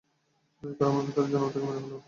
[0.63, 1.99] দয়া করে আমার ভেতরের জানোয়ারটাকে মেরে ফেলুন!